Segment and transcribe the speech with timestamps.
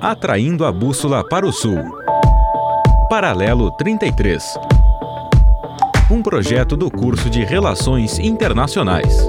[0.00, 1.78] Atraindo a bússola para o sul.
[3.08, 4.42] Paralelo 33.
[6.10, 9.28] Um projeto do curso de Relações Internacionais.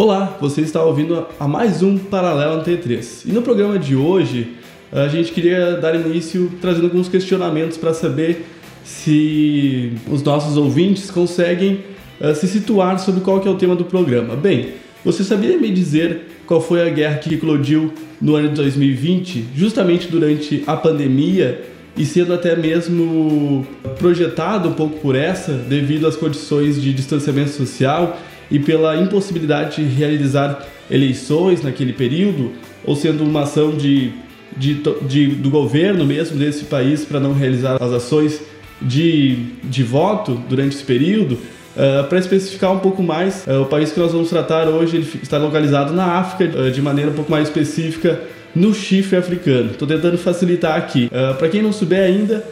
[0.00, 3.26] Olá, você está ouvindo a mais um Paralelo T3.
[3.26, 4.54] E no programa de hoje,
[4.90, 8.46] a gente queria dar início trazendo alguns questionamentos para saber
[8.82, 11.80] se os nossos ouvintes conseguem
[12.18, 14.34] uh, se situar sobre qual que é o tema do programa.
[14.34, 14.70] Bem,
[15.04, 20.08] você sabia me dizer qual foi a guerra que eclodiu no ano de 2020, justamente
[20.08, 21.60] durante a pandemia
[21.94, 23.66] e sendo até mesmo
[23.98, 28.18] projetado um pouco por essa, devido às condições de distanciamento social
[28.50, 32.52] e pela impossibilidade de realizar eleições naquele período,
[32.84, 34.12] ou sendo uma ação de,
[34.56, 38.40] de, de do governo mesmo desse país para não realizar as ações
[38.82, 41.38] de, de voto durante esse período.
[41.70, 45.08] Uh, para especificar um pouco mais, uh, o país que nós vamos tratar hoje ele
[45.22, 48.20] está localizado na África, uh, de maneira um pouco mais específica
[48.52, 49.70] no chifre africano.
[49.70, 51.08] Estou tentando facilitar aqui.
[51.38, 52.44] para quem não souber ainda,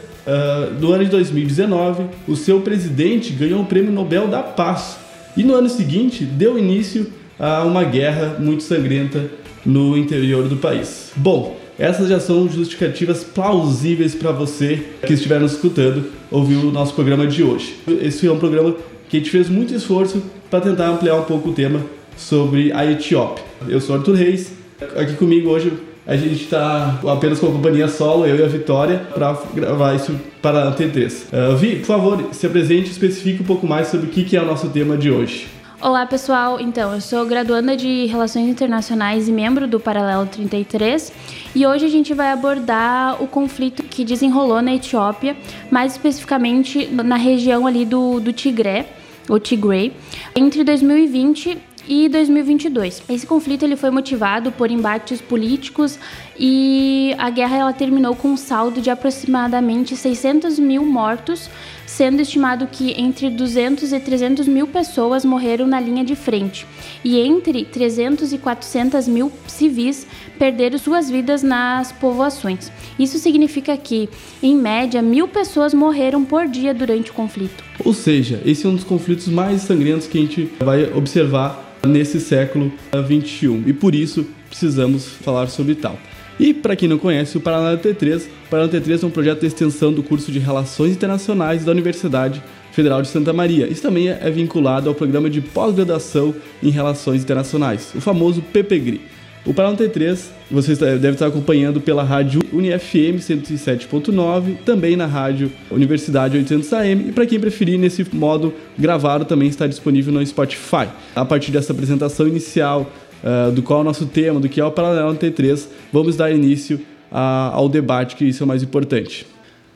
[0.79, 4.97] no ano de 2019, o seu presidente ganhou o Prêmio Nobel da Paz
[5.39, 7.07] e no ano seguinte, deu início
[7.39, 9.31] a uma guerra muito sangrenta
[9.65, 11.13] no interior do país.
[11.15, 16.93] Bom, essas já são justificativas plausíveis para você que estiver nos escutando ouvir o nosso
[16.93, 17.77] programa de hoje.
[18.01, 18.75] Esse é um programa
[19.07, 21.85] que a gente fez muito esforço para tentar ampliar um pouco o tema
[22.17, 23.45] sobre a Etiópia.
[23.65, 24.51] Eu sou Arthur Reis,
[24.97, 25.71] aqui comigo hoje
[26.09, 30.19] a gente está apenas com a companhia solo, eu e a Vitória, para gravar isso
[30.41, 31.25] para a T3.
[31.31, 34.41] Uh, Vi, por favor, se apresente e especifique um pouco mais sobre o que é
[34.41, 35.47] o nosso tema de hoje.
[35.79, 41.13] Olá pessoal, então eu sou graduanda de Relações Internacionais e membro do Paralelo 33
[41.55, 45.37] e hoje a gente vai abordar o conflito que desenrolou na Etiópia,
[45.69, 48.87] mais especificamente na região ali do, do Tigré,
[49.29, 49.93] ou Tigray,
[50.35, 53.01] entre 2020 e 2022.
[53.09, 55.97] Esse conflito ele foi motivado por embates políticos
[56.37, 61.49] e a guerra ela terminou com um saldo de aproximadamente 600 mil mortos,
[61.89, 66.67] sendo estimado que entre 200 e 300 mil pessoas morreram na linha de frente
[67.03, 70.05] e entre 300 e 400 mil civis
[70.37, 72.71] perderam suas vidas nas povoações.
[72.99, 74.07] Isso significa que,
[74.41, 77.63] em média, mil pessoas morreram por dia durante o conflito.
[77.83, 82.19] Ou seja, esse é um dos conflitos mais sangrentos que a gente vai observar nesse
[82.19, 82.71] século
[83.07, 85.97] 21 e por isso precisamos falar sobre tal.
[86.39, 89.47] E para quem não conhece, o Paralelo T3, o Paralelo T3 é um projeto de
[89.47, 92.41] extensão do curso de Relações Internacionais da Universidade
[92.71, 93.67] Federal de Santa Maria.
[93.67, 96.33] Isso também é vinculado ao programa de pós-graduação
[96.63, 99.01] em Relações Internacionais, o famoso PPGRI.
[99.45, 106.37] O Paralelo T3 vocês devem estar acompanhando pela rádio UniFM 107.9, também na rádio Universidade
[106.37, 110.87] 800 AM e para quem preferir nesse modo gravado também está disponível no Spotify.
[111.15, 112.91] A partir dessa apresentação inicial
[113.23, 116.31] uh, do qual é o nosso tema, do que é o Paralelo T3, vamos dar
[116.31, 116.79] início
[117.11, 119.25] a, ao debate que isso é o mais importante.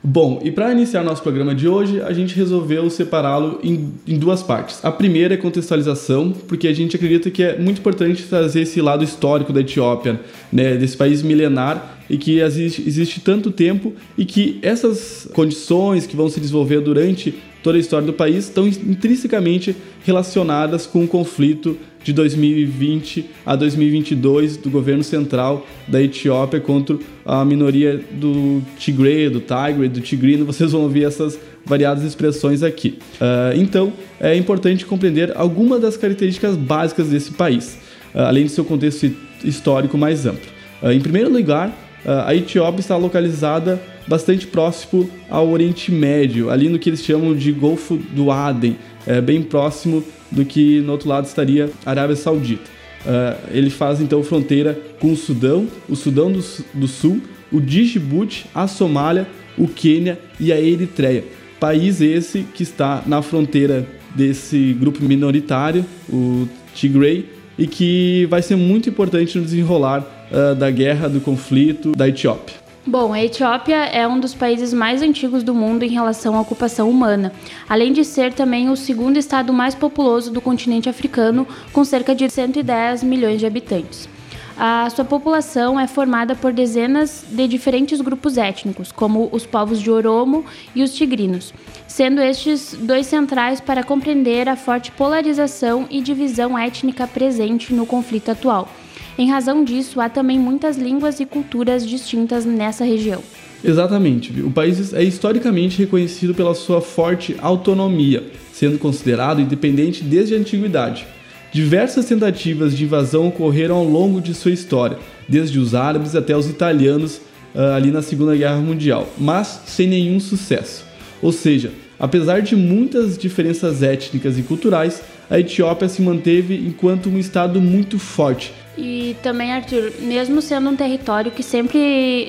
[0.06, 4.42] Bom, e para iniciar nosso programa de hoje, a gente resolveu separá-lo em, em, duas
[4.42, 4.84] partes.
[4.84, 9.02] A primeira é contextualização, porque a gente acredita que é muito importante trazer esse lado
[9.02, 10.20] histórico da Etiópia,
[10.52, 16.14] né, desse país milenar e que existe, existe tanto tempo e que essas condições que
[16.14, 21.78] vão se desenvolver durante toda a história do país estão intrinsecamente relacionadas com o conflito
[22.04, 29.40] de 2020 a 2022 do governo central da Etiópia contra a minoria do Tigray, do
[29.40, 30.44] Tigray, do Tigrino.
[30.46, 32.98] Vocês vão ouvir essas variadas expressões aqui.
[33.14, 37.78] Uh, então, é importante compreender algumas das características básicas desse país,
[38.14, 39.10] uh, além de seu contexto
[39.42, 40.50] histórico mais amplo.
[40.82, 41.74] Uh, em primeiro lugar,
[42.06, 47.52] a Etiópia está localizada bastante próximo ao Oriente Médio, ali no que eles chamam de
[47.52, 48.76] Golfo do Aden,
[49.06, 52.74] é, bem próximo do que no outro lado estaria a Arábia Saudita.
[53.04, 56.42] Uh, ele faz então fronteira com o Sudão, o Sudão do,
[56.72, 57.20] do Sul,
[57.52, 59.26] o Djibouti, a Somália,
[59.58, 61.22] o Quênia e a Eritreia.
[61.60, 68.56] País esse que está na fronteira desse grupo minoritário, o Tigray, e que vai ser
[68.56, 72.63] muito importante no desenrolar uh, da guerra, do conflito da Etiópia.
[72.86, 76.90] Bom, a Etiópia é um dos países mais antigos do mundo em relação à ocupação
[76.90, 77.32] humana,
[77.66, 82.28] além de ser também o segundo estado mais populoso do continente africano, com cerca de
[82.28, 84.06] 110 milhões de habitantes.
[84.54, 89.90] A sua população é formada por dezenas de diferentes grupos étnicos, como os povos de
[89.90, 90.44] Oromo
[90.74, 91.54] e os tigrinos,
[91.88, 98.30] sendo estes dois centrais para compreender a forte polarização e divisão étnica presente no conflito
[98.30, 98.68] atual
[99.16, 103.22] Em razão disso, há também muitas línguas e culturas distintas nessa região.
[103.62, 104.40] Exatamente.
[104.42, 111.06] O país é historicamente reconhecido pela sua forte autonomia, sendo considerado independente desde a antiguidade.
[111.52, 116.50] Diversas tentativas de invasão ocorreram ao longo de sua história, desde os árabes até os
[116.50, 117.20] italianos
[117.54, 120.84] uh, ali na Segunda Guerra Mundial, mas sem nenhum sucesso.
[121.22, 125.00] Ou seja, apesar de muitas diferenças étnicas e culturais,
[125.30, 128.52] a Etiópia se manteve enquanto um estado muito forte.
[128.76, 131.78] E também, Arthur, mesmo sendo um território que sempre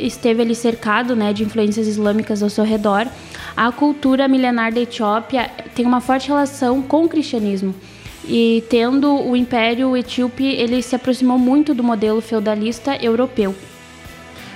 [0.05, 3.07] esteve ali cercado né, de influências islâmicas ao seu redor,
[3.57, 7.73] a cultura milenar da Etiópia tem uma forte relação com o cristianismo.
[8.27, 13.55] E tendo o Império Etíope, ele se aproximou muito do modelo feudalista europeu.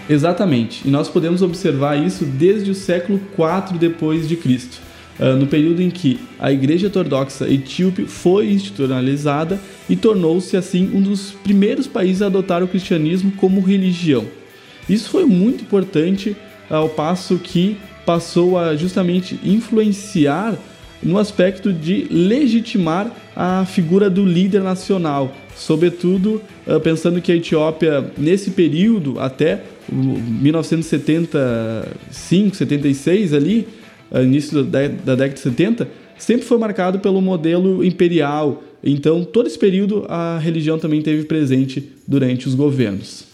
[0.09, 4.81] Exatamente, e nós podemos observar isso desde o século IV depois de Cristo,
[5.19, 11.01] ah, no período em que a Igreja Ortodoxa Etíope foi institucionalizada e tornou-se assim um
[11.01, 14.25] dos primeiros países a adotar o cristianismo como religião.
[14.87, 16.35] Isso foi muito importante
[16.69, 20.57] ao passo que passou a justamente influenciar
[21.01, 28.11] no aspecto de legitimar a figura do líder nacional, sobretudo ah, pensando que a Etiópia,
[28.17, 33.67] nesse período até 1975, 76 ali,
[34.13, 38.63] início da, da década de 70, sempre foi marcado pelo modelo imperial.
[38.83, 43.29] Então, todo esse período a religião também teve presente durante os governos.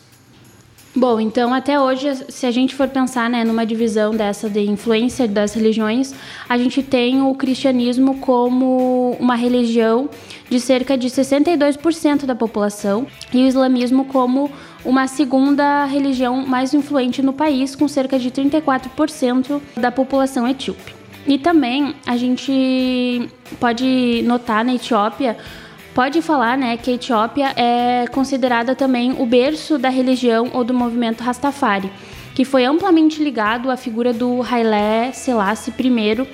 [0.97, 5.27] Bom, então até hoje, se a gente for pensar né, numa divisão dessa de influência
[5.27, 6.15] das religiões,
[6.47, 10.09] a gente tem o cristianismo como uma religião
[10.49, 14.49] de cerca de 62% da população e o islamismo como
[14.85, 20.93] uma segunda religião mais influente no país, com cerca de 34% da população etíope.
[21.27, 23.27] E também a gente
[23.59, 25.35] pode notar na Etiópia
[25.95, 30.73] pode falar né, que a Etiópia é considerada também o berço da religião ou do
[30.73, 31.89] movimento Rastafari,
[32.35, 36.27] que foi amplamente ligado à figura do Haile Selassie I,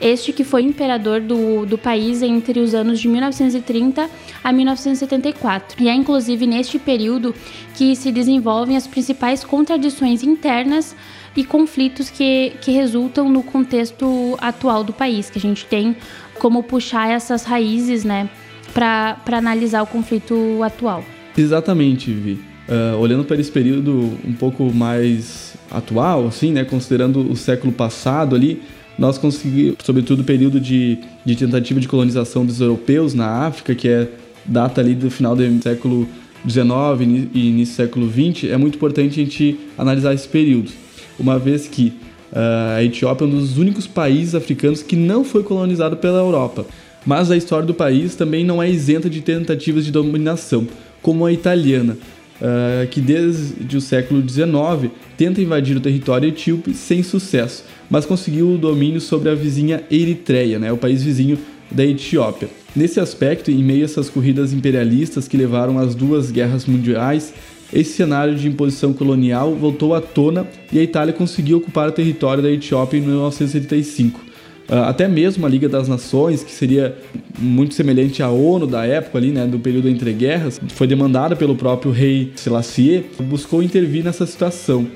[0.00, 4.08] este que foi imperador do, do país entre os anos de 1930
[4.42, 5.82] a 1974.
[5.82, 7.34] E é inclusive neste período
[7.74, 10.96] que se desenvolvem as principais contradições internas
[11.36, 15.94] e conflitos que, que resultam no contexto atual do país, que a gente tem
[16.38, 18.30] como puxar essas raízes, né?
[18.74, 21.04] para analisar o conflito atual.
[21.36, 22.32] Exatamente, Vi.
[22.68, 28.34] Uh, olhando para esse período um pouco mais atual, assim, né, considerando o século passado
[28.34, 28.62] ali,
[28.98, 33.88] nós conseguimos, sobretudo o período de, de tentativa de colonização dos europeus na África, que
[33.88, 34.08] é
[34.44, 36.08] data ali do final do século
[36.48, 40.70] XIX e início do século XX, é muito importante a gente analisar esse período,
[41.18, 41.92] uma vez que
[42.32, 46.66] uh, a Etiópia é um dos únicos países africanos que não foi colonizado pela Europa.
[47.06, 50.66] Mas a história do país também não é isenta de tentativas de dominação,
[51.00, 51.96] como a italiana,
[52.40, 58.52] uh, que desde o século XIX tenta invadir o território etíope sem sucesso, mas conseguiu
[58.52, 61.38] o domínio sobre a vizinha Eritreia, né, o país vizinho
[61.70, 62.48] da Etiópia.
[62.74, 67.32] Nesse aspecto, em meio a essas corridas imperialistas que levaram às duas guerras mundiais,
[67.72, 72.42] esse cenário de imposição colonial voltou à tona e a Itália conseguiu ocupar o território
[72.42, 74.27] da Etiópia em 1975.
[74.68, 76.96] Ah, até mesmo a Liga das Nações, que seria
[77.38, 81.56] muito semelhante à ONU da época ali, né, do período entre guerras, foi demandada pelo
[81.56, 84.86] próprio rei Selassie, buscou intervir nessa situação.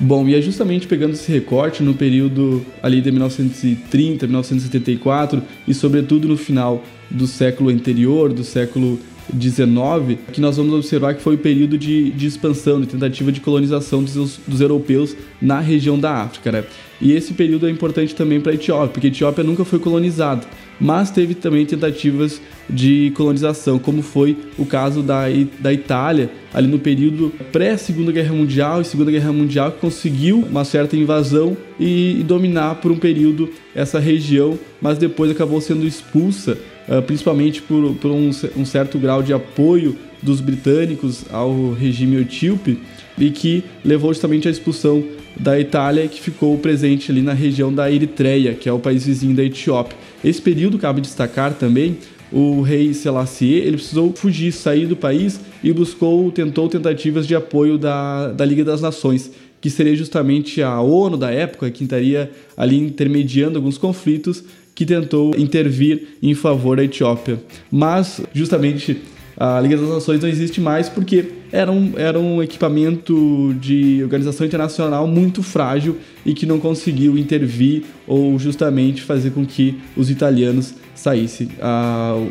[0.00, 6.28] Bom, e é justamente pegando esse recorte no período ali de 1930, 1974 e sobretudo
[6.28, 9.00] no final do século anterior, do século
[9.32, 13.40] 19, que nós vamos observar que foi o período de, de expansão, de tentativa de
[13.40, 16.50] colonização dos, dos europeus na região da África.
[16.52, 16.64] Né?
[17.00, 20.46] E esse período é importante também para a Etiópia, porque a Etiópia nunca foi colonizada,
[20.80, 25.22] mas teve também tentativas de colonização, como foi o caso da,
[25.60, 30.64] da Itália, ali no período pré-Segunda Guerra Mundial e Segunda Guerra Mundial, que conseguiu uma
[30.64, 36.58] certa invasão e, e dominar por um período essa região, mas depois acabou sendo expulsa
[36.88, 42.78] ah, principalmente por, por um, um, certo grau de apoio dos britânicos ao regime etíope
[43.18, 45.04] e que levou justamente à expulsão
[45.36, 49.36] da Itália, que ficou presente ali na região da Eritreia, que é o país vizinho
[49.36, 49.96] da Etiópia.
[50.24, 51.98] Esse período cabe destacar também
[52.30, 57.78] o rei Selassie, ele precisou fugir, sair do país e buscou, tentou tentativas de apoio
[57.78, 62.76] da, da Liga das Nações, que seria justamente a ONU da época, que estaria ali
[62.76, 64.44] intermediando alguns conflitos
[64.74, 67.40] que tentou intervir em favor da Etiópia.
[67.70, 69.00] Mas, justamente,
[69.36, 74.46] a Liga das Nações não existe mais porque era um, era um equipamento de organização
[74.46, 80.74] internacional muito frágil e que não conseguiu intervir ou justamente fazer com que os italianos
[80.94, 81.48] saíssem.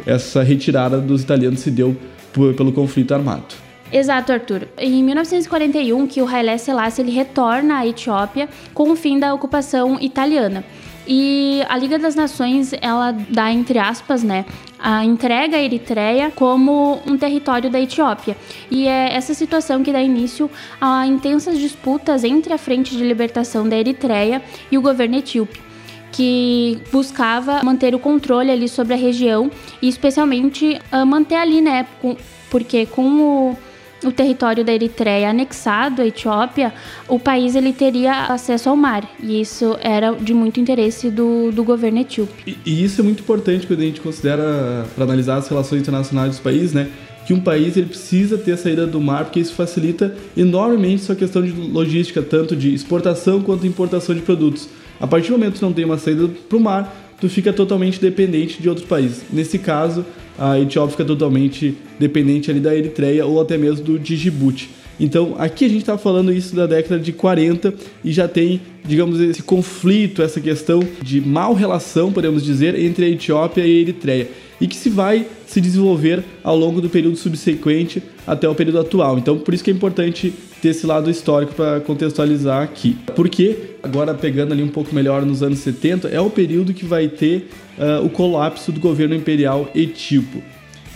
[0.05, 1.95] essa retirada dos italianos se deu
[2.33, 3.55] por, pelo conflito armado.
[3.91, 4.67] Exato, Arthur.
[4.77, 9.97] Em 1941, que o Haile Selassie ele retorna à Etiópia com o fim da ocupação
[10.01, 10.63] italiana.
[11.07, 14.45] E a Liga das Nações, ela dá, entre aspas, né,
[14.79, 18.37] a entrega à Eritreia como um território da Etiópia.
[18.69, 23.67] E é essa situação que dá início a intensas disputas entre a Frente de Libertação
[23.67, 24.41] da Eritreia
[24.71, 25.67] e o governo etíope
[26.11, 31.85] que buscava manter o controle ali sobre a região e especialmente manter ali, né,
[32.49, 33.57] porque com o
[34.03, 36.73] o território da Eritreia anexado à Etiópia,
[37.07, 39.09] o país ele teria acesso ao mar.
[39.21, 42.33] E isso era de muito interesse do, do governo etíope.
[42.45, 46.31] E, e isso é muito importante quando a gente considera, para analisar as relações internacionais
[46.31, 46.89] dos países, né?
[47.25, 51.15] Que um país ele precisa ter a saída do mar, porque isso facilita enormemente sua
[51.15, 54.69] questão de logística, tanto de exportação quanto importação de produtos.
[54.99, 57.99] A partir do momento que não tem uma saída para o mar, tu fica totalmente
[57.99, 59.23] dependente de outros países.
[59.31, 60.05] Nesse caso,
[60.37, 64.69] a Etiópia fica totalmente dependente ali da Eritreia ou até mesmo do Djibouti.
[64.99, 69.19] Então, aqui a gente está falando isso da década de 40 e já tem, digamos,
[69.19, 74.27] esse conflito, essa questão de mal relação, podemos dizer, entre a Etiópia e a Eritreia
[74.59, 79.17] e que se vai se desenvolver ao longo do período subsequente até o período atual.
[79.17, 82.97] Então, por isso que é importante ter esse lado histórico para contextualizar aqui.
[83.15, 87.07] Porque, agora pegando ali um pouco melhor nos anos 70, é o período que vai
[87.07, 90.43] ter uh, o colapso do governo imperial etíope,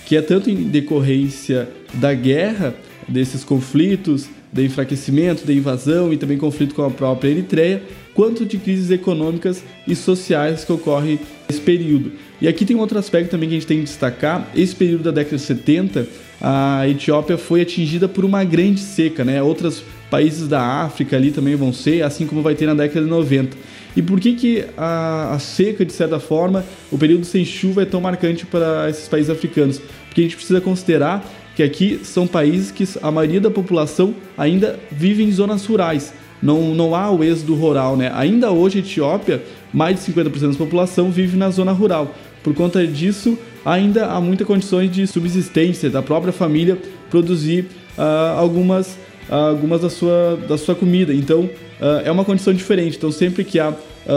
[0.06, 2.74] que é tanto em decorrência da guerra,
[3.08, 7.82] desses conflitos, de enfraquecimento, de invasão e também conflito com a própria Eritreia,
[8.14, 11.20] quanto de crises econômicas e sociais que ocorrem
[11.52, 12.14] nesse período.
[12.40, 14.50] E aqui tem um outro aspecto também que a gente tem que destacar.
[14.56, 16.08] Esse período da década de 70,
[16.40, 19.44] a Etiópia foi atingida por uma grande seca, né?
[19.44, 23.10] Outros países da África ali também vão ser, assim como vai ter na década de
[23.10, 23.58] 90.
[23.96, 27.86] E por que, que a, a seca, de certa forma, o período sem chuva é
[27.86, 29.82] tão marcante para esses países africanos?
[30.08, 34.80] Porque a gente precisa considerar que aqui são países que a maioria da população ainda
[34.92, 36.14] vive em zonas rurais.
[36.42, 38.12] Não, não há o êxodo rural, né?
[38.16, 42.16] Ainda hoje, a Etiópia, mais de 50% da população vive na zona rural.
[42.44, 46.80] Por conta disso, ainda há muitas condições de subsistência da própria família
[47.12, 47.66] produzir
[47.98, 48.98] uh, algumas,
[49.30, 51.14] uh, algumas da, sua, da sua comida.
[51.14, 52.98] Então, uh, é uma condição diferente.
[52.98, 53.74] Então, sempre que há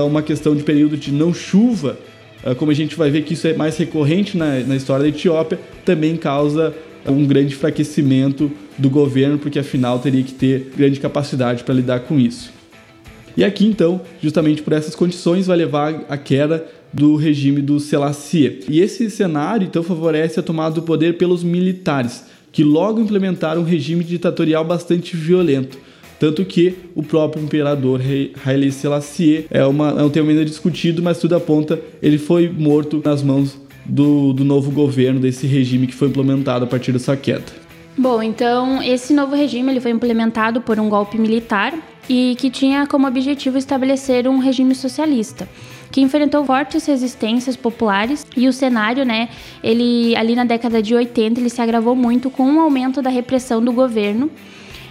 [0.06, 1.98] uma questão de período de não chuva,
[2.56, 5.60] como a gente vai ver que isso é mais recorrente na, na história da Etiópia,
[5.84, 6.74] também causa
[7.10, 12.18] um grande enfraquecimento do governo, porque afinal teria que ter grande capacidade para lidar com
[12.18, 12.52] isso.
[13.36, 18.60] E aqui então, justamente por essas condições, vai levar a queda do regime do Selassie.
[18.68, 23.64] E esse cenário então favorece a tomada do poder pelos militares, que logo implementaram um
[23.64, 25.76] regime ditatorial bastante violento.
[26.20, 28.00] Tanto que o próprio imperador
[28.46, 33.02] Haile Selassie é, uma, é um tema ainda discutido, mas tudo aponta ele foi morto
[33.04, 37.16] nas mãos do, do novo governo, desse regime que foi implementado a partir da sua
[37.16, 37.64] queda.
[37.96, 41.72] Bom, então esse novo regime ele foi implementado por um golpe militar
[42.08, 45.48] e que tinha como objetivo estabelecer um regime socialista
[45.94, 49.28] que enfrentou fortes resistências populares e o cenário, né,
[49.62, 53.64] ele ali na década de 80 ele se agravou muito com o aumento da repressão
[53.64, 54.28] do governo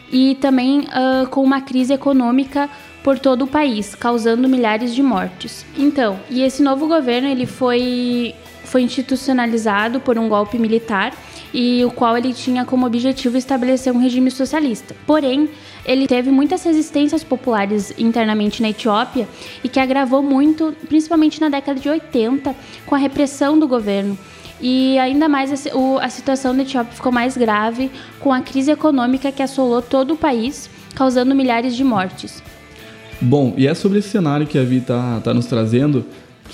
[0.09, 2.69] e também uh, com uma crise econômica
[3.03, 5.65] por todo o país, causando milhares de mortes.
[5.77, 8.33] Então, e esse novo governo ele foi
[8.63, 11.13] foi institucionalizado por um golpe militar
[11.53, 14.95] e o qual ele tinha como objetivo estabelecer um regime socialista.
[15.05, 15.49] Porém,
[15.85, 19.27] ele teve muitas resistências populares internamente na Etiópia
[19.63, 22.55] e que agravou muito, principalmente na década de 80,
[22.85, 24.17] com a repressão do governo.
[24.59, 29.43] E ainda mais a, situação da Etiópia ficou mais grave com a crise econômica que
[29.43, 32.41] assolou todo o país, causando milhares de mortes.
[33.21, 36.05] Bom, e é sobre esse cenário que a Vi está tá nos trazendo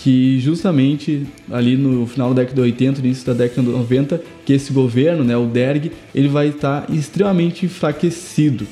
[0.01, 4.53] que justamente ali no final da década de 80, início da década de 90, que
[4.53, 8.65] esse governo, né, o DERG, ele vai estar extremamente enfraquecido.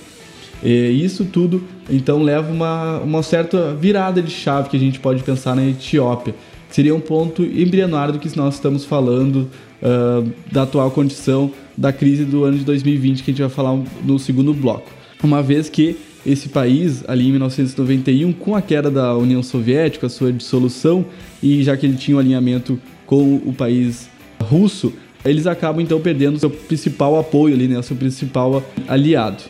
[0.64, 5.22] E isso tudo, então, leva uma, uma certa virada de chave que a gente pode
[5.22, 6.34] pensar na Etiópia.
[6.70, 9.50] Seria um ponto embrionário do que nós estamos falando
[9.82, 13.78] uh, da atual condição da crise do ano de 2020, que a gente vai falar
[14.04, 14.90] no segundo bloco.
[15.22, 20.32] Uma vez que esse país, ali em 1991, com a queda da União Soviética, sua
[20.32, 21.06] dissolução,
[21.42, 24.10] e já que ele tinha um alinhamento com o país
[24.44, 24.92] russo,
[25.24, 29.44] eles acabam então perdendo seu principal apoio ali, né, seu principal aliado.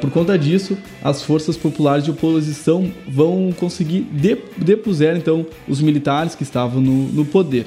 [0.00, 4.06] Por conta disso, as forças populares de oposição vão conseguir
[4.56, 7.66] depuser então os militares que estavam no, no poder.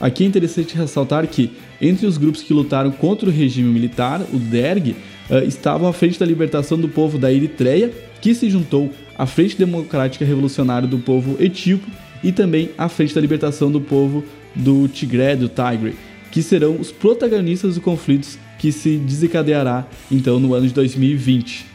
[0.00, 1.50] Aqui é interessante ressaltar que,
[1.80, 4.94] entre os grupos que lutaram contra o regime militar, o DERG,
[5.30, 9.56] uh, estavam à frente da libertação do povo da Eritreia, que se juntou à Frente
[9.56, 11.90] Democrática Revolucionária do povo etíope
[12.22, 14.24] e também à frente da libertação do povo
[14.54, 15.94] do Tigré, do Tigre,
[16.30, 21.66] que serão os protagonistas dos conflitos que se desencadeará então no ano de 2020.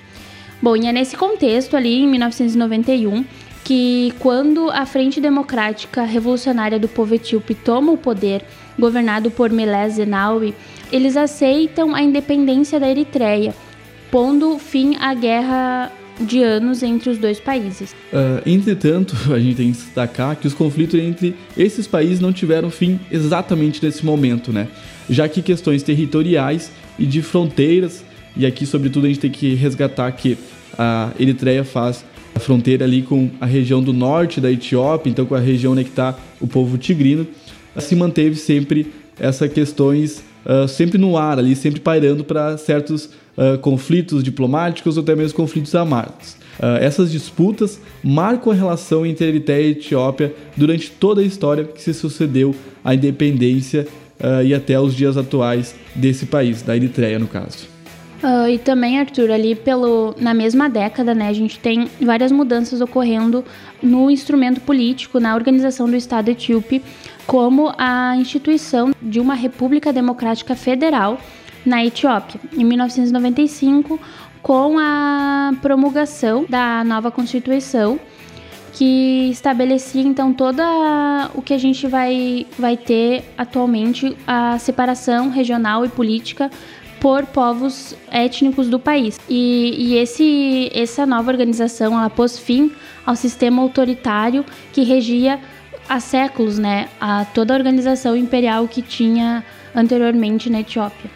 [0.61, 3.25] Bom, e é nesse contexto ali, em 1991,
[3.63, 8.43] que quando a Frente Democrática Revolucionária do Povo Etíope toma o poder,
[8.77, 10.53] governado por Meles Zenawi,
[10.91, 13.53] eles aceitam a independência da Eritreia,
[14.09, 17.95] pondo fim à guerra de anos entre os dois países.
[18.11, 22.69] Uh, entretanto, a gente tem que destacar que os conflitos entre esses países não tiveram
[22.69, 24.67] fim exatamente nesse momento, né?
[25.09, 28.03] Já que questões territoriais e de fronteiras,
[28.35, 30.37] e aqui sobretudo a gente tem que resgatar que
[30.77, 32.05] a Eritreia faz
[32.41, 36.17] fronteira ali com a região do norte da Etiópia, então com a região onde está
[36.39, 37.25] o povo tigrino,
[37.77, 43.57] se manteve sempre essas questões uh, sempre no ar ali, sempre pairando para certos uh,
[43.59, 46.35] conflitos diplomáticos ou até mesmo conflitos armados.
[46.59, 51.81] Uh, essas disputas marcam a relação entre Eritreia e Etiópia durante toda a história que
[51.81, 53.87] se sucedeu à independência
[54.45, 57.80] e até os dias atuais desse país, da Eritreia no caso.
[58.23, 62.79] Uh, e também, Arthur, ali pelo, na mesma década, né, a gente tem várias mudanças
[62.79, 63.43] ocorrendo
[63.81, 66.83] no instrumento político, na organização do Estado etíope,
[67.25, 71.19] como a instituição de uma República Democrática Federal
[71.65, 73.99] na Etiópia, em 1995,
[74.43, 77.99] com a promulgação da nova Constituição,
[78.73, 85.83] que estabelecia então toda o que a gente vai, vai ter atualmente, a separação regional
[85.85, 86.49] e política
[87.01, 89.19] por povos étnicos do país.
[89.27, 92.71] E, e esse, essa nova organização ela pôs fim
[93.03, 95.39] ao sistema autoritário que regia
[95.89, 99.43] há séculos né, a toda a organização imperial que tinha
[99.75, 101.09] anteriormente na Etiópia.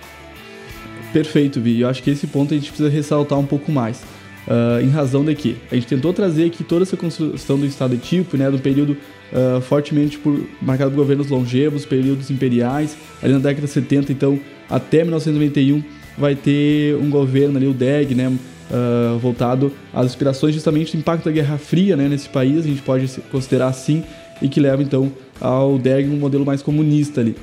[1.13, 1.81] Perfeito, Vi.
[1.81, 4.03] Eu acho que esse ponto a gente precisa ressaltar um pouco mais.
[4.47, 7.95] Uh, em razão de que a gente tentou trazer aqui toda essa construção do Estado
[7.95, 8.95] etíope, né, do período
[9.33, 14.39] uh, fortemente por, marcado por governos longevos, períodos imperiais, ali na década de 70, então
[14.69, 15.83] até 1991
[16.15, 21.25] vai ter um governo ali, o DEG, né, uh, voltado às aspirações justamente do impacto
[21.25, 24.03] da Guerra Fria né, nesse país, a gente pode considerar assim,
[24.43, 27.35] e que leva então ao DEG um modelo mais comunista ali.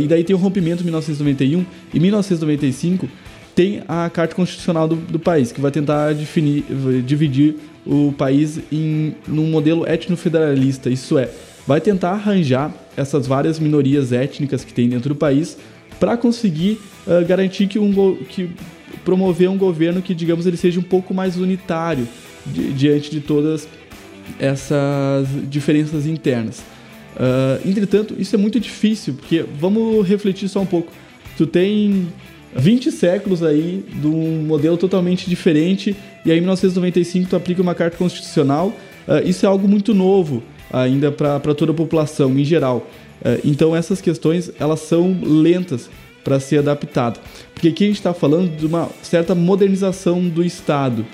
[0.00, 3.08] E daí tem o rompimento em 1991 e 1995
[3.54, 6.64] tem a Carta Constitucional do, do país, que vai tentar definir,
[7.04, 11.30] dividir o país em num modelo etno-federalista, isso é,
[11.66, 15.56] vai tentar arranjar essas várias minorias étnicas que tem dentro do país
[16.00, 18.50] para conseguir uh, garantir que, um que
[19.04, 22.08] promover um governo que, digamos, ele seja um pouco mais unitário
[22.46, 23.68] di diante de todas
[24.38, 26.62] essas diferenças internas.
[27.16, 30.92] Uh, entretanto, isso é muito difícil, porque vamos refletir só um pouco.
[31.36, 32.08] Tu tem
[32.54, 37.74] 20 séculos aí de um modelo totalmente diferente, e aí em 1995 tu aplica uma
[37.74, 38.68] carta constitucional.
[39.06, 42.86] Uh, isso é algo muito novo ainda para toda a população em geral.
[43.20, 45.90] Uh, então essas questões elas são lentas
[46.22, 47.20] para ser adaptado,
[47.52, 51.04] porque aqui a gente está falando de uma certa modernização do Estado.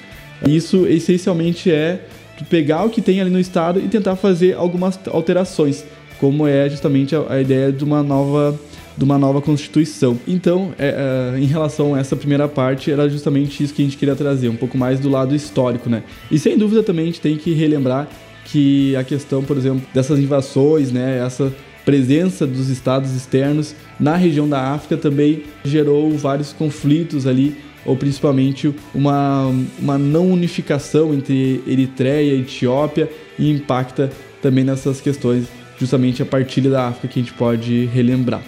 [0.47, 2.07] Isso essencialmente é
[2.49, 5.85] pegar o que tem ali no estado e tentar fazer algumas alterações,
[6.19, 8.59] como é justamente a, a ideia de uma nova
[8.97, 10.19] de uma nova constituição.
[10.27, 13.97] Então, é, é, em relação a essa primeira parte, era justamente isso que a gente
[13.97, 16.03] queria trazer, um pouco mais do lado histórico, né?
[16.31, 18.09] E sem dúvida também a gente tem que relembrar
[18.45, 21.53] que a questão, por exemplo, dessas invasões, né, essa
[21.85, 28.75] presença dos estados externos na região da África também gerou vários conflitos ali ou principalmente
[28.95, 29.47] uma,
[29.79, 34.11] uma não unificação entre Eritreia e Etiópia e impacta
[34.43, 35.47] também nessas questões,
[35.79, 38.43] justamente a partilha da África que a gente pode relembrar.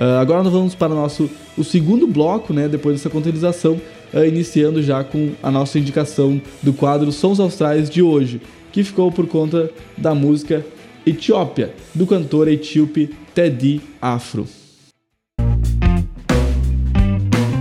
[0.00, 3.80] Uh, agora nós vamos para o nosso o segundo bloco, né, depois dessa contabilização, uh,
[4.14, 8.40] ah, iniciando já com a nossa indicação do quadro Sons Austrais de hoje,
[8.72, 10.64] que ficou por conta da música
[11.04, 14.46] Etiópia, do cantor etíope Teddy Afro.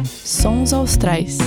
[0.05, 1.37] Sons Austrais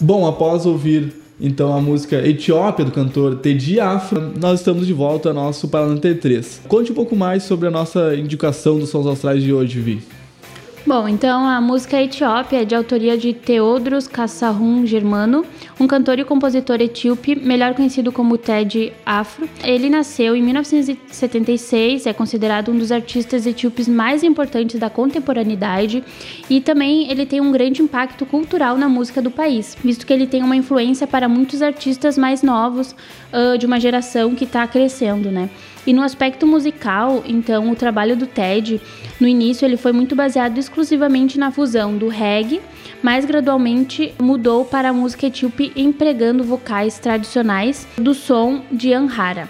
[0.00, 5.28] Bom, após ouvir então a música Etiópia do cantor Teddy Afro, nós estamos de volta
[5.28, 6.60] ao nosso Paraná T3.
[6.68, 10.02] Conte um pouco mais sobre a nossa indicação dos Sons Austrais de hoje, Vi.
[10.86, 15.42] Bom, então a música Etiópia é de autoria de Teodros Kassahun Germano,
[15.80, 19.48] um cantor e compositor etíope, melhor conhecido como Ted Afro.
[19.62, 26.04] Ele nasceu em 1976, é considerado um dos artistas etíopes mais importantes da contemporaneidade
[26.50, 30.26] e também ele tem um grande impacto cultural na música do país, visto que ele
[30.26, 32.94] tem uma influência para muitos artistas mais novos
[33.32, 35.48] uh, de uma geração que está crescendo, né?
[35.86, 38.80] E no aspecto musical, então, o trabalho do Ted,
[39.20, 42.60] no início ele foi muito baseado exclusivamente na fusão do reggae,
[43.02, 49.48] mas gradualmente mudou para a música etíope empregando vocais tradicionais do som de Amhara.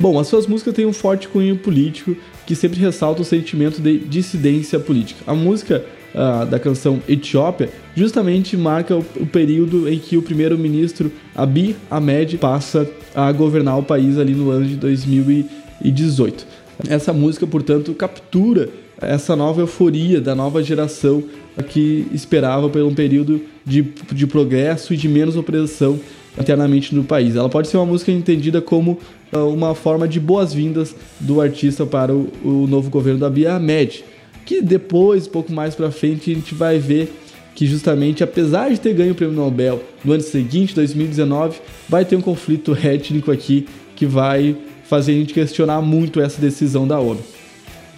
[0.00, 3.98] Bom, as suas músicas têm um forte cunho político que sempre ressalta o sentimento de
[3.98, 5.20] dissidência política.
[5.26, 11.10] A música uh, da canção Etiópia justamente marca o, o período em que o primeiro-ministro
[11.34, 16.46] Abiy Ahmed passa a governar o país ali no ano de 2018.
[16.86, 18.68] Essa música, portanto, captura
[19.00, 21.22] essa nova euforia da nova geração
[21.68, 25.98] que esperava por um período de, de progresso e de menos opressão
[26.38, 27.34] internamente no país.
[27.34, 28.98] Ela pode ser uma música entendida como
[29.32, 34.04] uh, uma forma de boas-vindas do artista para o, o novo governo da Abiy Ahmed
[34.48, 37.12] que depois, pouco mais para frente, a gente vai ver
[37.54, 42.16] que justamente, apesar de ter ganho o prêmio Nobel no ano seguinte, 2019, vai ter
[42.16, 44.56] um conflito étnico aqui que vai
[44.88, 47.20] fazer a gente questionar muito essa decisão da ONU.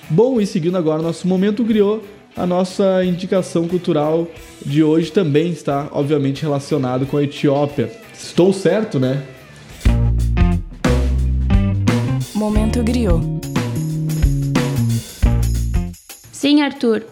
[0.09, 2.03] Bom, e seguindo agora nosso momento griot,
[2.37, 4.26] a nossa indicação cultural
[4.64, 7.92] de hoje também está, obviamente, relacionado com a Etiópia.
[8.12, 9.22] Estou certo, né?
[12.35, 13.24] Momento griot.
[16.33, 17.05] Sim, Arthur.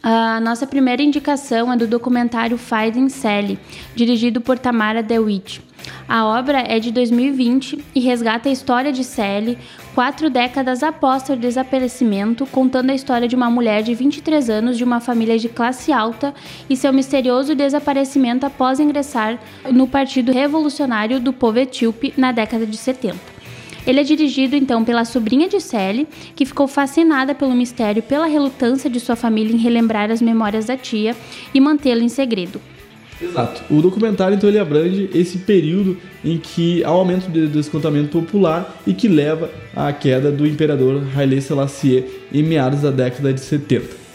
[0.00, 3.58] A nossa primeira indicação é do documentário Finding Sally,
[3.96, 5.65] dirigido por Tamara DeWitt.
[6.08, 9.58] A obra é de 2020 e resgata a história de Sally,
[9.92, 14.84] quatro décadas após o desaparecimento, contando a história de uma mulher de 23 anos de
[14.84, 16.32] uma família de classe alta
[16.70, 19.36] e seu misterioso desaparecimento após ingressar
[19.72, 23.16] no Partido Revolucionário do Povo Etíope na década de 70.
[23.84, 28.88] Ele é dirigido então pela sobrinha de Sally, que ficou fascinada pelo mistério pela relutância
[28.88, 31.16] de sua família em relembrar as memórias da tia
[31.52, 32.60] e mantê-lo em segredo.
[33.20, 33.62] Exato.
[33.72, 38.80] O documentário então ele abrange esse período em que há um aumento do descontamento popular
[38.86, 44.06] e que leva à queda do imperador Haile Selassie em meados da década de 70.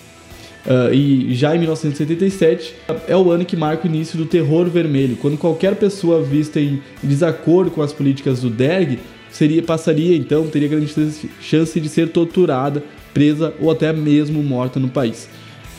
[0.63, 2.75] Uh, e já em 1977
[3.07, 6.79] é o ano que marca o início do terror vermelho, quando qualquer pessoa vista em
[7.01, 8.99] desacordo com as políticas do Derg
[9.31, 10.93] seria passaria então teria grande
[11.39, 15.27] chance de ser torturada, presa ou até mesmo morta no país.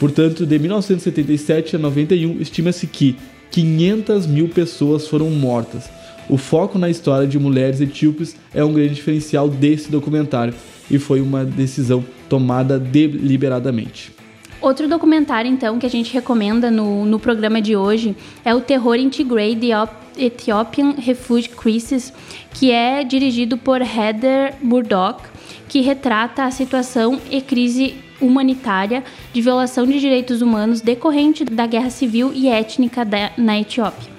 [0.03, 3.15] Portanto, de 1977 a 91 estima-se que
[3.53, 5.89] 500 mil pessoas foram mortas.
[6.29, 10.55] O foco na história de mulheres etíopes é um grande diferencial desse documentário
[10.91, 14.13] e foi uma decisão tomada deliberadamente.
[14.61, 18.97] Outro documentário, então, que a gente recomenda no, no programa de hoje é o Terror
[18.97, 22.13] Integrate The Ethiopian Refugee Crisis,
[22.53, 25.23] que é dirigido por Heather Murdoch,
[25.73, 31.89] que retrata a situação e crise humanitária de violação de direitos humanos decorrente da guerra
[31.89, 34.11] civil e étnica da, na Etiópia.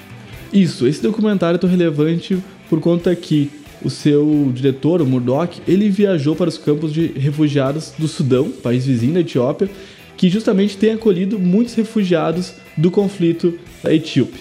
[0.52, 3.52] Isso, esse documentário é tão relevante por conta que
[3.84, 8.88] o seu diretor, o Murdoch, ele viajou para os campos de refugiados do Sudão, país
[8.88, 9.70] vizinho da Etiópia,
[10.18, 14.39] que justamente tem acolhido muitos refugiados do conflito etíope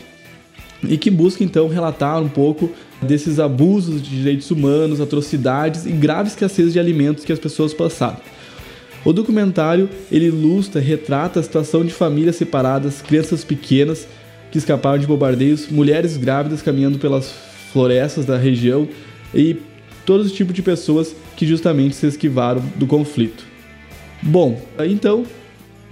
[0.88, 2.70] e que busca então relatar um pouco
[3.02, 8.18] desses abusos de direitos humanos, atrocidades e grave escassez de alimentos que as pessoas passaram.
[9.04, 14.06] O documentário ele ilustra, retrata a situação de famílias separadas, crianças pequenas
[14.50, 17.32] que escaparam de bombardeios, mulheres grávidas caminhando pelas
[17.72, 18.88] florestas da região
[19.34, 19.56] e
[20.06, 23.44] todos os tipos de pessoas que justamente se esquivaram do conflito.
[24.22, 25.24] Bom, então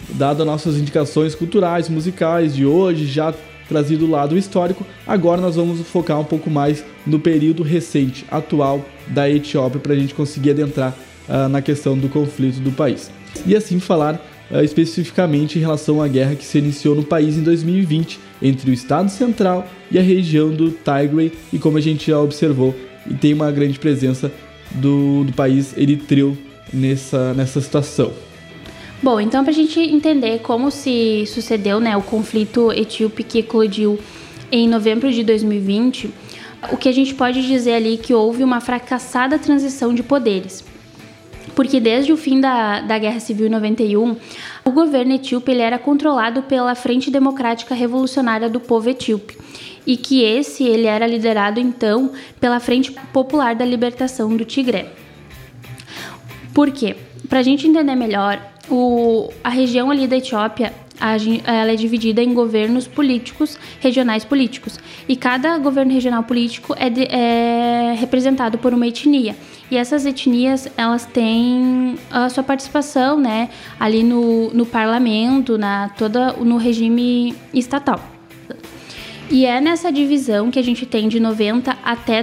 [0.09, 3.35] Dado nossas indicações culturais, musicais de hoje, já
[3.71, 8.85] trazido o lado histórico, agora nós vamos focar um pouco mais no período recente, atual
[9.07, 10.93] da Etiópia, para a gente conseguir adentrar
[11.29, 13.13] uh, na questão do conflito do país.
[13.47, 17.45] E assim falar uh, especificamente em relação à guerra que se iniciou no país em
[17.45, 22.19] 2020 entre o Estado Central e a região do Tigray, e como a gente já
[22.19, 22.75] observou,
[23.21, 24.33] tem uma grande presença
[24.73, 26.37] do, do país eritreu
[26.73, 28.13] nessa, nessa situação.
[29.03, 33.99] Bom, então para a gente entender como se sucedeu né, o conflito etíope que eclodiu
[34.53, 36.11] em novembro de 2020,
[36.71, 40.63] o que a gente pode dizer ali que houve uma fracassada transição de poderes.
[41.55, 44.17] porque desde o fim da, da Guerra Civil em 91,
[44.65, 49.39] o governo etíope ele era controlado pela Frente Democrática Revolucionária do Povo Etíope
[49.87, 54.93] e que esse ele era liderado então pela Frente Popular da Libertação do Tigré.
[56.53, 56.97] Por quê?
[57.29, 60.73] Para a gente entender melhor, o, a região ali da Etiópia
[61.45, 64.79] ela é dividida em governos políticos, regionais políticos.
[65.09, 69.35] E cada governo regional político é, de, é, representado por uma etnia.
[69.71, 76.33] E essas etnias, elas têm a sua participação, né, ali no, no parlamento, na, toda,
[76.35, 78.01] no regime estatal.
[79.31, 82.23] E é nessa divisão que a gente tem de 90 até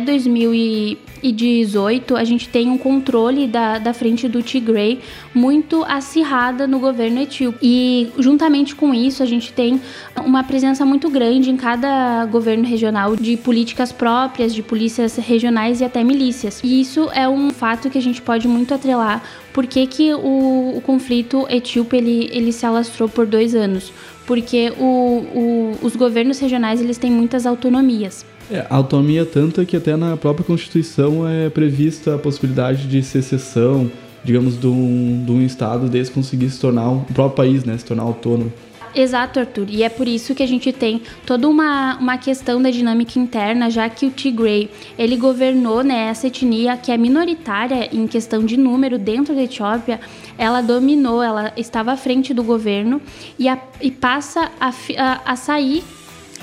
[1.21, 4.99] 2018, a gente tem um controle da, da frente do Tigray
[5.34, 7.58] muito acirrada no governo etíope.
[7.62, 9.80] E juntamente com isso, a gente tem
[10.23, 15.86] uma presença muito grande em cada governo regional de políticas próprias, de polícias regionais e
[15.86, 16.62] até milícias.
[16.63, 20.82] E isso é um fato que a gente pode muito atrelar porque que o, o
[20.82, 23.91] conflito etíope ele, ele se alastrou por dois anos
[24.27, 28.25] porque o, o, os governos regionais eles têm muitas autonomias.
[28.49, 33.91] É, autonomia tanta que até na própria Constituição é prevista a possibilidade de secessão,
[34.23, 37.83] digamos, de um, de um Estado desse conseguir se tornar um próprio país, né, se
[37.83, 38.51] tornar autônomo.
[38.95, 39.67] Exato, Arthur.
[39.69, 43.69] E é por isso que a gente tem toda uma, uma questão da dinâmica interna,
[43.69, 48.57] já que o Tigray, ele governou né, essa etnia que é minoritária em questão de
[48.57, 49.99] número dentro da Etiópia,
[50.38, 52.99] ela dominou, ela estava à frente do governo
[53.38, 55.83] e, a, e passa a, a, a sair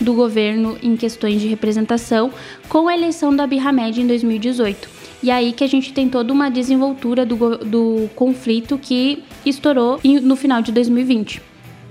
[0.00, 2.30] do governo em questões de representação
[2.68, 4.88] com a eleição do Abiy Ahmed em 2018.
[5.22, 10.36] E aí que a gente tem toda uma desenvoltura do, do conflito que estourou no
[10.36, 11.40] final de 2020.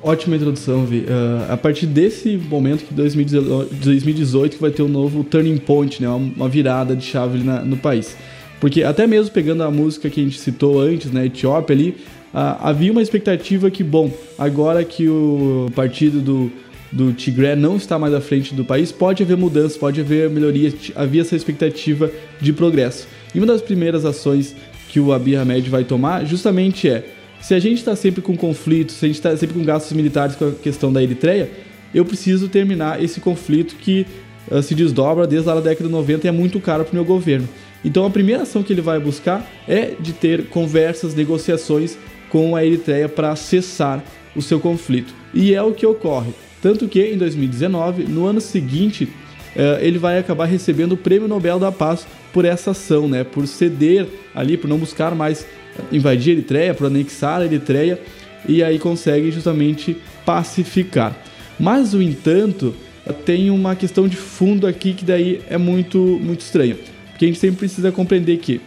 [0.03, 0.99] Ótima introdução, Vi.
[0.99, 6.09] Uh, a partir desse momento que 2018 que vai ter um novo turning point, né?
[6.09, 8.17] uma virada de chave na, no país.
[8.59, 11.89] Porque até mesmo pegando a música que a gente citou antes, né, Etiópia ali,
[12.33, 16.51] uh, havia uma expectativa que, bom, agora que o partido do,
[16.93, 20.75] do Tigré não está mais à frente do país, pode haver mudanças, pode haver melhorias,
[20.95, 23.07] havia essa expectativa de progresso.
[23.33, 24.55] E uma das primeiras ações
[24.89, 27.03] que o Abiy Ahmed vai tomar justamente é
[27.41, 30.35] se a gente está sempre com conflitos, se a gente está sempre com gastos militares
[30.35, 31.49] com a questão da Eritreia,
[31.93, 34.05] eu preciso terminar esse conflito que
[34.51, 37.03] uh, se desdobra desde a década de 90 e é muito caro para o meu
[37.03, 37.49] governo.
[37.83, 41.97] Então a primeira ação que ele vai buscar é de ter conversas, negociações
[42.29, 44.03] com a Eritreia para cessar
[44.35, 45.13] o seu conflito.
[45.33, 46.33] E é o que ocorre.
[46.63, 51.59] Tanto que em 2019, no ano seguinte, uh, ele vai acabar recebendo o Prêmio Nobel
[51.59, 53.25] da Paz por essa ação, né?
[53.25, 55.45] Por ceder ali, por não buscar mais
[55.91, 57.99] invadir a Eritreia, por anexar a Eritreia
[58.47, 61.13] e aí consegue justamente pacificar.
[61.59, 62.73] Mas, no entanto,
[63.25, 66.77] tem uma questão de fundo aqui que daí é muito, muito estranha.
[67.09, 68.61] Porque a gente sempre precisa compreender que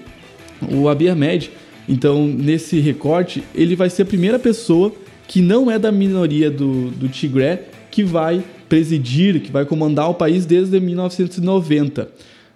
[0.71, 1.51] o Abiy Ahmed,
[1.89, 4.93] então, nesse recorte, ele vai ser a primeira pessoa
[5.27, 7.65] que não é da minoria do, do Tigré
[7.97, 12.03] que vai presidir, que vai comandar o país desde 1990.
[12.03, 12.09] Uh,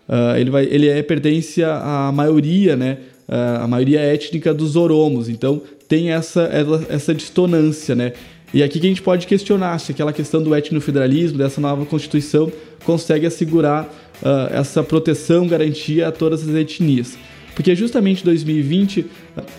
[0.06, 5.30] ah, ele, vai, ele é, pertence à maioria né, a maioria étnica dos oromos.
[5.30, 6.50] Então tem essa,
[6.90, 8.12] essa dissonância, né?
[8.52, 12.52] E aqui que a gente pode questionar se aquela questão do etnofederalismo, dessa nova constituição,
[12.84, 13.84] consegue assegurar
[14.22, 17.16] uh, essa proteção, garantia a todas as etnias.
[17.54, 19.06] Porque justamente em 2020,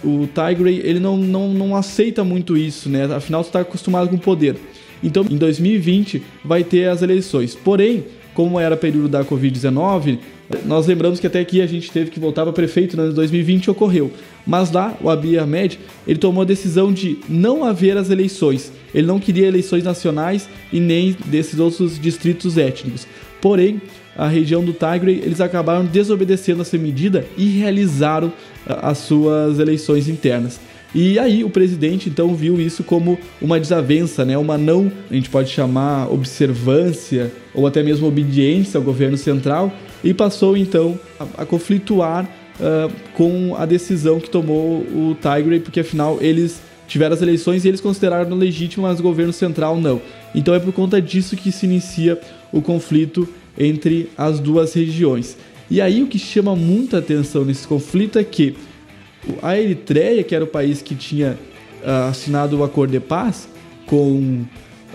[0.03, 3.05] o Tigray ele não, não, não aceita muito isso, né?
[3.05, 4.57] Afinal, está acostumado com o poder.
[5.03, 7.55] Então, em 2020, vai ter as eleições.
[7.55, 10.19] Porém, como era período da Covid-19,
[10.65, 13.15] nós lembramos que até aqui a gente teve que voltar para prefeito no ano de
[13.15, 14.11] 2020 ocorreu.
[14.45, 18.71] Mas lá, o Abiy Ahmed, ele tomou a decisão de não haver as eleições.
[18.93, 23.07] Ele não queria eleições nacionais e nem desses outros distritos étnicos.
[23.39, 23.81] Porém,
[24.15, 28.31] a região do Tigray, eles acabaram desobedecendo essa medida e realizaram
[28.67, 30.59] ah, as suas eleições internas.
[30.93, 34.37] E aí o presidente então viu isso como uma desavença, né?
[34.37, 39.71] uma não, a gente pode chamar observância ou até mesmo obediência ao governo central
[40.03, 42.25] e passou então a, a conflituar
[42.59, 47.69] uh, com a decisão que tomou o Tigray, porque afinal eles tiveram as eleições e
[47.69, 50.01] eles consideraram legítimas, mas o governo central não.
[50.35, 52.19] Então é por conta disso que se inicia
[52.51, 55.37] o conflito entre as duas regiões.
[55.69, 58.57] E aí o que chama muita atenção nesse conflito é que
[59.41, 61.37] a Eritreia, que era o país que tinha
[61.83, 63.47] uh, assinado o acordo de paz
[63.85, 64.43] com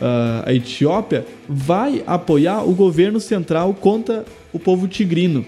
[0.01, 5.45] uh, a Etiópia, vai apoiar o governo central contra o povo tigrino,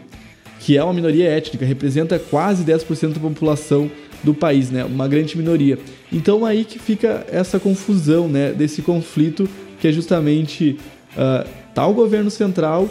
[0.60, 3.90] que é uma minoria étnica, representa quase 10% da população
[4.22, 4.84] do país, né?
[4.84, 5.78] Uma grande minoria.
[6.12, 8.52] Então aí que fica essa confusão, né?
[8.52, 9.48] Desse conflito
[9.80, 10.76] que é justamente
[11.12, 12.88] uh, tá o governo central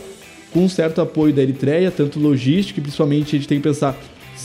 [0.52, 3.98] com certo apoio da Eritreia, tanto logístico, principalmente a gente tem que pensar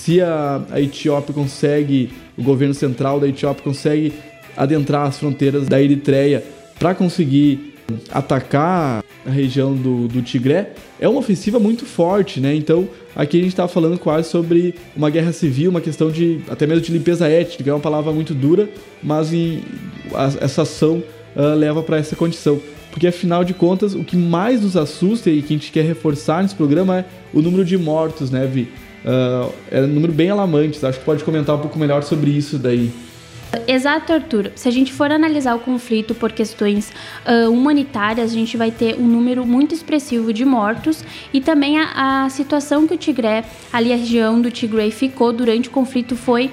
[0.02, 4.12] se a, a Etiópia consegue, o governo central da Etiópia consegue
[4.56, 6.42] adentrar as fronteiras da Eritreia
[6.76, 7.74] para conseguir
[8.10, 12.52] atacar a região do, do Tigré, é uma ofensiva muito forte, né?
[12.52, 16.66] Então, aqui a gente está falando quase sobre uma guerra civil, uma questão de até
[16.66, 18.68] mesmo de limpeza étnica, é uma palavra muito dura,
[19.00, 19.62] mas em,
[20.14, 21.00] a, essa ação
[21.36, 22.60] uh, leva para essa condição.
[22.90, 26.42] Porque afinal de contas, o que mais nos assusta e que a gente quer reforçar
[26.42, 28.68] nesse programa é o número de mortos, né, Vi?
[29.04, 30.84] Uh, é um número bem alarmante.
[30.84, 32.92] Acho que pode comentar um pouco melhor sobre isso daí.
[33.66, 34.50] Exato, Arthur.
[34.54, 36.90] Se a gente for analisar o conflito por questões
[37.26, 42.24] uh, humanitárias, a gente vai ter um número muito expressivo de mortos e também a,
[42.24, 46.50] a situação que o Tigré, ali a região do Tigray ficou durante o conflito foi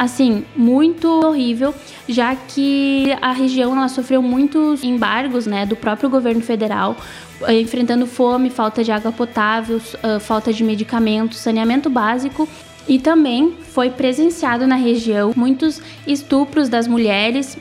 [0.00, 1.74] assim, muito horrível,
[2.08, 6.96] já que a região ela sofreu muitos embargos, né, do próprio governo federal,
[7.42, 12.48] eh, enfrentando fome, falta de água potável, uh, falta de medicamentos, saneamento básico
[12.88, 17.58] e também foi presenciado na região muitos estupros das mulheres,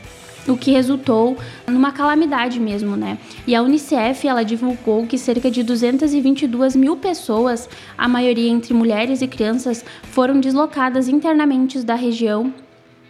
[0.47, 1.37] o que resultou
[1.67, 3.17] numa calamidade mesmo, né?
[3.45, 9.21] E a Unicef ela divulgou que cerca de 222 mil pessoas, a maioria entre mulheres
[9.21, 12.53] e crianças, foram deslocadas internamente da região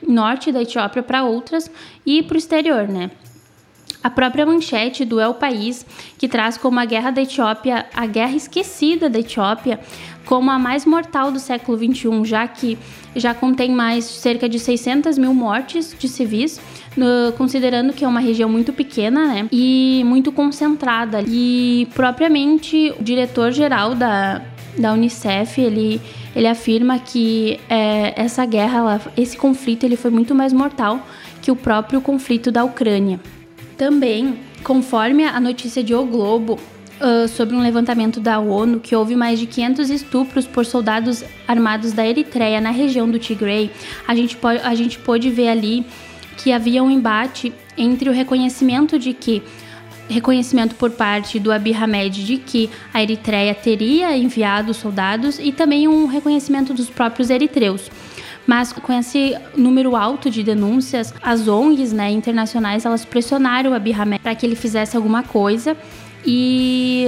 [0.05, 1.69] norte da Etiópia para outras
[2.05, 3.11] e para o exterior, né?
[4.01, 5.85] A própria manchete do El País,
[6.17, 9.77] que traz como a guerra da Etiópia, a guerra esquecida da Etiópia,
[10.25, 12.77] como a mais mortal do século XXI, já que
[13.15, 16.61] já contém mais cerca de 600 mil mortes de civis,
[16.95, 21.23] no, considerando que é uma região muito pequena né, e muito concentrada.
[21.27, 24.41] E propriamente o diretor-geral da,
[24.77, 26.01] da Unicef, ele,
[26.35, 31.05] ele afirma que é, essa guerra, ela, esse conflito, ele foi muito mais mortal
[31.41, 33.19] que o próprio conflito da Ucrânia.
[33.77, 36.59] Também, conforme a notícia de O Globo,
[36.99, 41.93] Uh, sobre um levantamento da ONU que houve mais de 500 estupros por soldados armados
[41.93, 43.71] da Eritreia na região do Tigray,
[44.05, 45.85] a gente, pode, a gente pôde ver ali
[46.39, 49.43] que havia um embate entre o reconhecimento de que
[50.07, 55.87] reconhecimento por parte do Abiy Ahmed de que a Eritreia teria enviado soldados e também
[55.87, 57.91] um reconhecimento dos próprios eritreus.
[58.47, 63.93] Mas com esse número alto de denúncias, as ONGs né, internacionais elas pressionaram o Abiy
[63.93, 65.77] Ahmed para que ele fizesse alguma coisa
[66.25, 67.05] e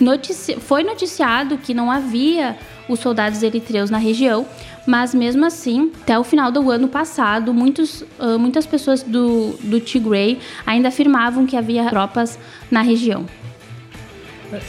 [0.00, 2.58] notici foi noticiado que não havia
[2.88, 4.46] os soldados eritreus na região,
[4.86, 9.80] mas mesmo assim, até o final do ano passado, muitos, uh, muitas pessoas do, do
[9.80, 12.38] Tigray ainda afirmavam que havia tropas
[12.70, 13.24] na região.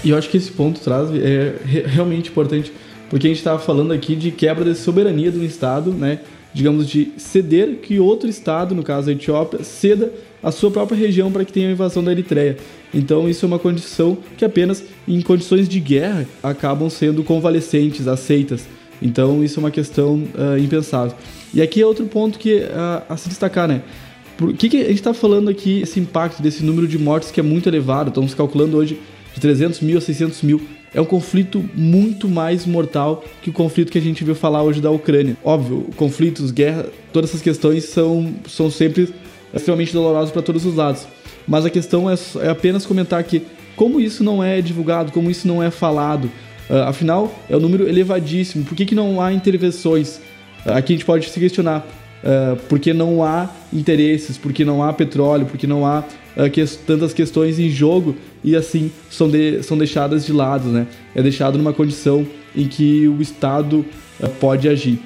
[0.03, 1.55] E eu acho que esse ponto traz é
[1.87, 2.71] realmente importante
[3.09, 6.19] porque a gente estava falando aqui de quebra de soberania um Estado, né?
[6.53, 10.11] digamos, de ceder que outro Estado, no caso a Etiópia, ceda
[10.43, 12.57] a sua própria região para que tenha a invasão da Eritreia.
[12.93, 18.67] Então isso é uma condição que apenas em condições de guerra acabam sendo convalescentes, aceitas.
[19.01, 21.15] Então isso é uma questão uh, impensável.
[21.53, 23.81] E aqui é outro ponto que uh, a se destacar, né?
[24.37, 27.39] Por que, que a gente está falando aqui esse impacto desse número de mortes que
[27.39, 28.09] é muito elevado?
[28.09, 28.99] Estamos calculando hoje
[29.33, 30.61] de 300 mil a 600 mil
[30.93, 34.79] é um conflito muito mais mortal que o conflito que a gente viu falar hoje
[34.79, 35.35] da Ucrânia.
[35.43, 39.09] Óbvio, conflitos, guerra, todas essas questões são, são sempre
[39.53, 41.07] extremamente dolorosas para todos os lados.
[41.47, 43.43] Mas a questão é, é, apenas comentar que
[43.75, 46.25] como isso não é divulgado, como isso não é falado.
[46.69, 48.63] Uh, afinal, é um número elevadíssimo.
[48.63, 50.17] Por que, que não há intervenções?
[50.65, 51.85] Uh, aqui a gente pode se questionar.
[52.23, 56.05] Uh, porque não há interesses, porque não há petróleo, porque não há
[56.37, 60.87] uh, que, tantas questões em jogo e assim são, de, são deixadas de lado, né?
[61.13, 62.25] É deixado numa condição
[62.55, 63.85] em que o Estado
[64.21, 64.99] uh, pode agir.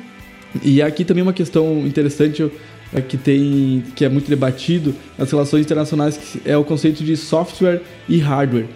[0.63, 2.51] E aqui também uma questão interessante
[3.07, 7.81] que tem que é muito debatido nas relações internacionais que é o conceito de software
[8.07, 8.67] e hardware.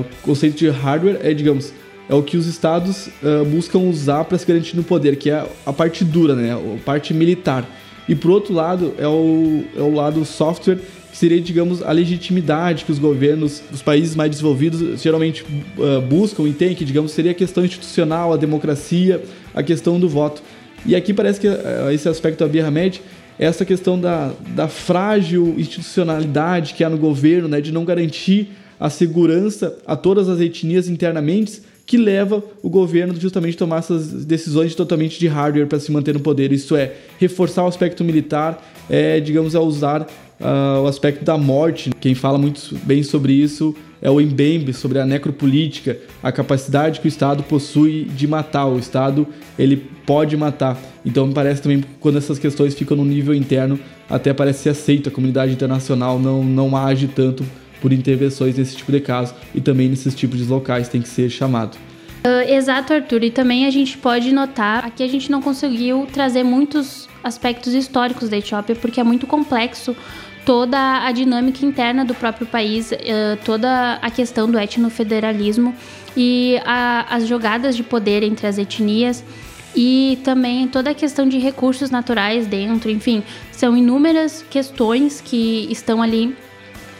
[0.00, 1.72] o conceito de hardware é, digamos,
[2.08, 5.46] é o que os estados uh, buscam usar para se garantir no poder, que é
[5.64, 6.54] a parte dura, né?
[6.54, 7.68] A parte militar.
[8.08, 10.78] E por outro lado, é o, é o lado software,
[11.10, 16.44] que seria, digamos, a legitimidade que os governos dos países mais desenvolvidos geralmente uh, buscam
[16.44, 19.20] e têm, que, digamos, seria a questão institucional, a democracia,
[19.52, 20.42] a questão do voto.
[20.84, 22.62] E aqui parece que uh, esse aspecto da é
[23.38, 28.90] essa questão da, da frágil institucionalidade que há no governo, né, de não garantir a
[28.90, 34.74] segurança a todas as etnias internamente, que leva o governo justamente a tomar essas decisões
[34.74, 36.52] totalmente de hardware para se manter no poder.
[36.52, 38.60] Isso é, reforçar o aspecto militar,
[38.90, 40.06] é, digamos, a usar
[40.40, 41.90] uh, o aspecto da morte.
[42.00, 47.06] Quem fala muito bem sobre isso é o Mbembe, sobre a necropolítica, a capacidade que
[47.06, 48.66] o Estado possui de matar.
[48.66, 49.26] O Estado
[49.58, 50.78] ele pode matar.
[51.04, 53.78] Então me parece também quando essas questões ficam no nível interno,
[54.08, 55.08] até parece ser aceito.
[55.08, 57.44] A comunidade internacional não, não age tanto
[57.80, 61.30] por intervenções nesse tipo de caso e também nesses tipos de locais tem que ser
[61.30, 61.76] chamado.
[62.26, 63.22] Uh, exato, Arthur.
[63.22, 68.28] E também a gente pode notar, aqui a gente não conseguiu trazer muitos aspectos históricos
[68.28, 69.96] da Etiópia, porque é muito complexo
[70.46, 72.96] toda a dinâmica interna do próprio país, uh,
[73.44, 75.74] toda a questão do etnofederalismo
[76.16, 79.24] e a, as jogadas de poder entre as etnias
[79.74, 86.00] e também toda a questão de recursos naturais dentro, enfim, são inúmeras questões que estão
[86.00, 86.34] ali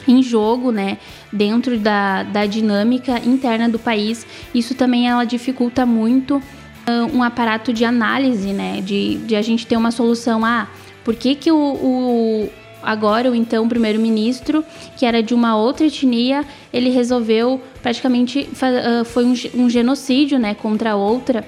[0.09, 0.99] em jogo, né,
[1.33, 4.27] dentro da, da dinâmica interna do país.
[4.53, 9.67] Isso também ela dificulta muito uh, um aparato de análise, né, de, de a gente
[9.69, 10.45] ter uma solução.
[10.45, 10.67] Ah,
[11.05, 12.49] por que, que o, o
[12.83, 14.65] agora o então primeiro-ministro,
[14.97, 20.97] que era de uma outra etnia, ele resolveu praticamente uh, foi um, genocídio, né, contra
[20.97, 21.47] outra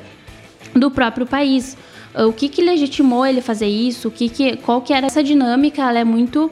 [0.75, 1.77] do próprio país.
[2.15, 4.09] o que, que legitimou ele fazer isso?
[4.09, 5.83] O que, que qual que era essa dinâmica?
[5.83, 6.51] Ela é muito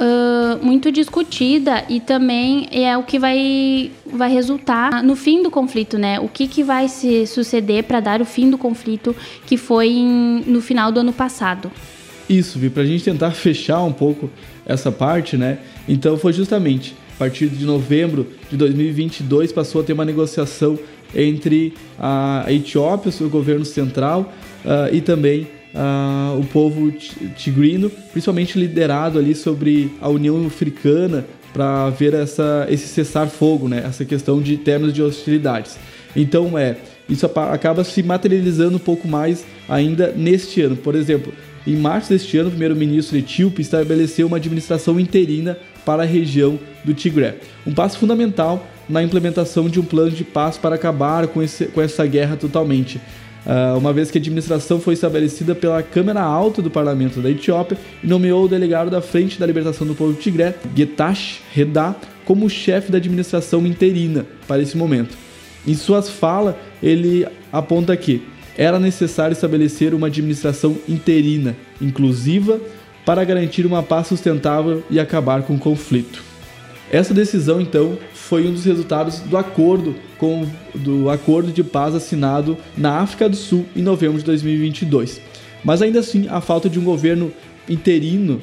[0.00, 5.98] uh, muito discutida e também é o que vai, vai resultar no fim do conflito,
[5.98, 6.18] né?
[6.18, 9.14] O que, que vai se suceder para dar o fim do conflito
[9.46, 11.70] que foi em, no final do ano passado.
[12.30, 14.30] Isso, Vi, para a gente tentar fechar um pouco
[14.64, 15.58] essa parte, né?
[15.88, 20.78] Então foi justamente a partir de novembro de 2022 passou a ter uma negociação
[21.14, 24.32] entre a Etiópia, o governo central,
[24.64, 26.92] uh, e também uh, o povo
[27.36, 33.82] tigrino, principalmente liderado ali sobre a União Africana para ver essa, esse cessar-fogo, né?
[33.84, 35.76] essa questão de termos de hostilidades.
[36.14, 36.76] Então, é,
[37.08, 40.76] isso acaba se materializando um pouco mais ainda neste ano.
[40.76, 41.32] Por exemplo,
[41.66, 46.94] em março deste ano, o primeiro-ministro etíope estabeleceu uma administração interina para a região do
[46.94, 47.36] Tigré.
[47.66, 51.80] Um passo fundamental na implementação de um plano de paz para acabar com, esse, com
[51.80, 53.00] essa guerra totalmente.
[53.46, 57.78] Uh, uma vez que a administração foi estabelecida pela Câmara Alta do Parlamento da Etiópia
[58.02, 62.92] e nomeou o delegado da Frente da Libertação do Povo Tigré, Getachew Reda, como chefe
[62.92, 65.16] da administração interina para esse momento.
[65.66, 68.22] Em suas falas, ele aponta que
[68.60, 72.60] era necessário estabelecer uma administração interina, inclusiva,
[73.06, 76.22] para garantir uma paz sustentável e acabar com o conflito.
[76.92, 82.58] Essa decisão, então, foi um dos resultados do acordo com do acordo de paz assinado
[82.76, 85.22] na África do Sul em novembro de 2022.
[85.64, 87.32] Mas ainda assim, a falta de um governo
[87.66, 88.42] interino.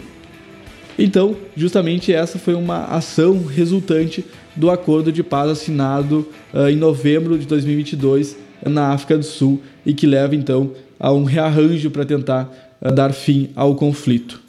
[0.98, 7.38] Então, justamente essa foi uma ação resultante do acordo de paz assinado uh, em novembro
[7.38, 12.50] de 2022 na África do Sul e que leva então a um rearranjo para tentar
[12.82, 14.42] uh, dar fim ao conflito.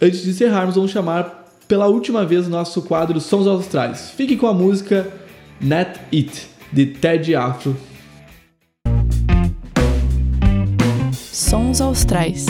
[0.00, 4.10] Antes de encerrarmos, vamos chamar pela última vez nosso quadro Sons Austrais.
[4.16, 5.06] Fique com a música
[5.60, 7.76] Net It, de Ted Afro.
[11.12, 12.46] Sons Austrais.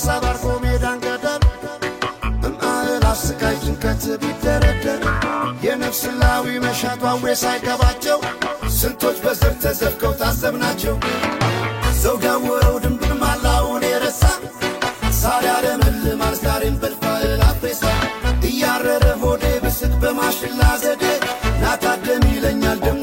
[0.00, 1.42] ሳባርፎ ሜዳን ገደል
[2.42, 3.56] በማዕበል አስቃይ
[4.22, 5.02] ቢደረደር
[5.64, 7.02] የነፍስ ላዊ መሻቷ
[8.78, 10.96] ስንቶች በዘር ተዘፍከው ታዘብናቸው።
[22.70, 22.99] not the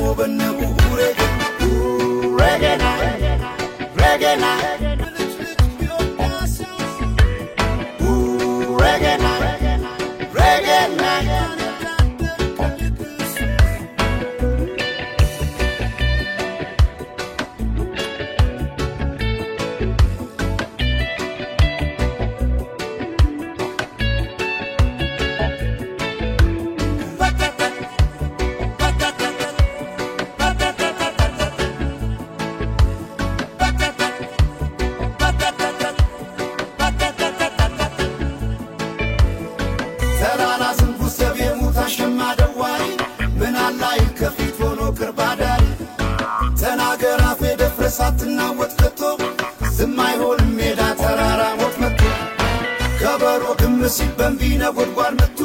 [53.96, 55.40] ሲል በንቢ ነጎድጓድ መቱ።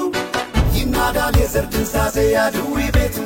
[0.77, 3.17] ይናዳል የዘር ድንዛዜ ያድዊ ቤቱ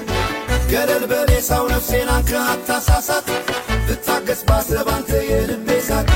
[0.70, 3.26] ገለል በሬሳው ነፍሴን አንከ አታሳሳት
[3.86, 6.08] ብታገስ ባሰብ አንተ የልቤ ሳት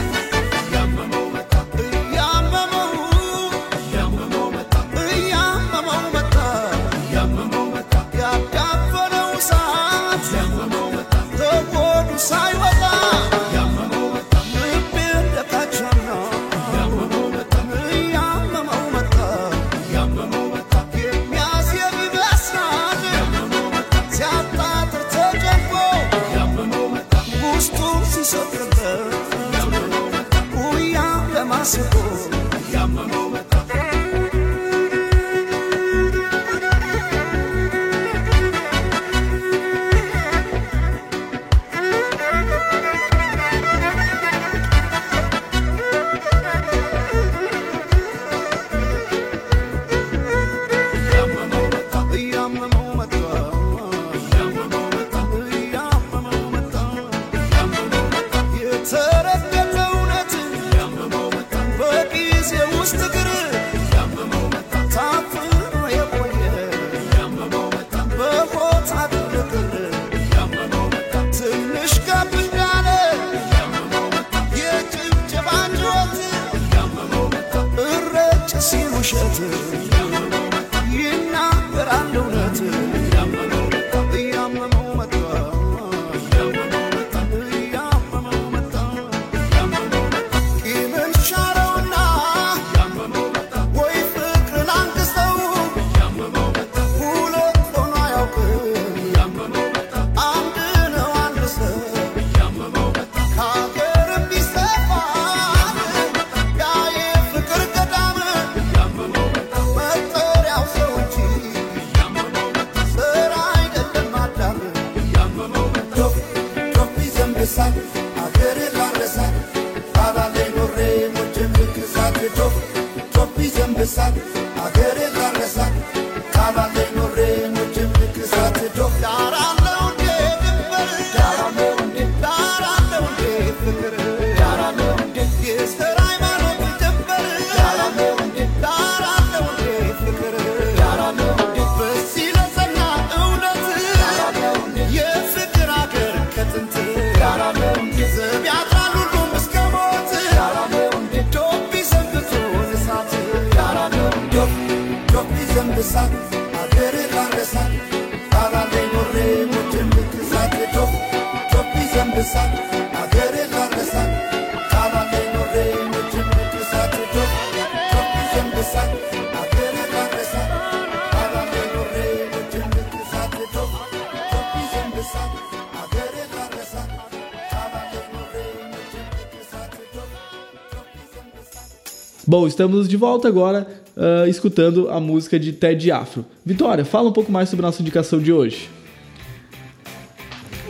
[182.41, 186.25] Bom, estamos de volta agora ah, escutando a música de Ted Afro.
[186.43, 188.71] Vitória, fala um pouco mais sobre a nossa indicação de hoje.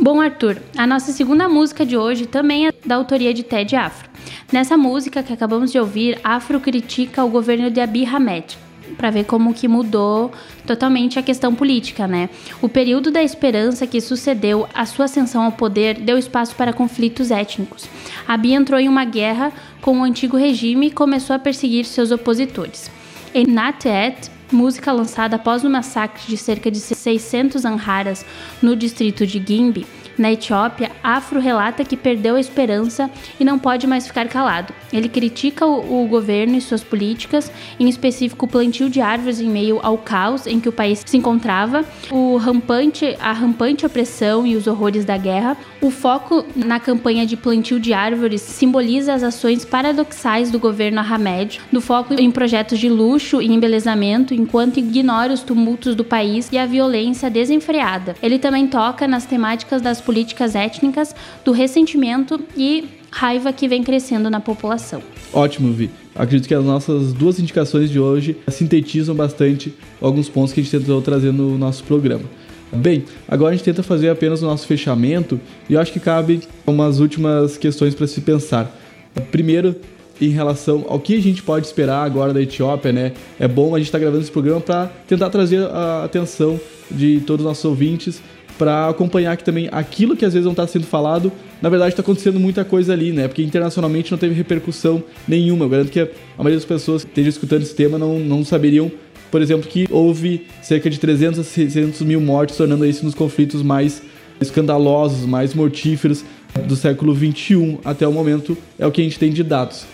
[0.00, 4.10] Bom, Arthur, a nossa segunda música de hoje também é da autoria de Ted Afro.
[4.52, 8.58] Nessa música que acabamos de ouvir, Afro critica o governo de Abiy Ahmed,
[8.96, 10.32] para ver como que mudou
[10.66, 12.28] totalmente a questão política, né?
[12.60, 17.30] O período da esperança que sucedeu à sua ascensão ao poder deu espaço para conflitos
[17.30, 17.88] étnicos.
[18.26, 22.90] Abiy entrou em uma guerra com o antigo regime e começou a perseguir seus opositores.
[23.34, 28.24] Em Natet, música lançada após o massacre de cerca de 600 Amharas
[28.60, 29.86] no distrito de Gimbi,
[30.18, 34.72] na Etiópia, Afro relata que perdeu a esperança e não pode mais ficar calado.
[34.92, 39.48] Ele critica o, o, governo e suas políticas, em específico o plantio de árvores em
[39.48, 44.56] meio ao caos em que o país se encontrava, o rampante, a rampante opressão e
[44.56, 45.56] os horrores da guerra.
[45.80, 51.60] O foco na campanha de plantio de árvores simboliza as ações paradoxais do governo Ahmed,
[51.72, 56.58] do foco em projetos de luxo e embelezamento, enquanto ignora os tumultos do país e
[56.58, 58.14] a violência desenfreada.
[58.22, 64.30] Ele também toca nas temáticas das políticas étnicas, do ressentimento e raiva que vem crescendo
[64.30, 65.02] na população.
[65.32, 65.90] Ótimo, Vi.
[66.14, 70.76] Acredito que as nossas duas indicações de hoje sintetizam bastante alguns pontos que a gente
[70.76, 72.24] tentou trazer no nosso programa.
[72.72, 76.40] Bem, agora a gente tenta fazer apenas o nosso fechamento e eu acho que cabe
[76.66, 78.76] umas últimas questões para se pensar.
[79.32, 79.74] Primeiro,
[80.20, 83.12] em relação ao que a gente pode esperar agora da Etiópia, né?
[83.38, 87.20] É bom a gente estar tá gravando esse programa para tentar trazer a atenção de
[87.20, 88.22] todos os nossos ouvintes
[88.60, 91.32] para acompanhar aqui também aquilo que às vezes não está sendo falado.
[91.62, 93.26] Na verdade, está acontecendo muita coisa ali, né?
[93.26, 95.64] Porque internacionalmente não teve repercussão nenhuma.
[95.64, 98.92] Eu garanto que a maioria das pessoas que estejam escutando esse tema não, não saberiam,
[99.30, 103.62] por exemplo, que houve cerca de 300 a 600 mil mortes, tornando isso nos conflitos
[103.62, 104.02] mais
[104.38, 106.22] escandalosos, mais mortíferos
[106.66, 109.86] do século 21 até o momento, é o que a gente tem de dados.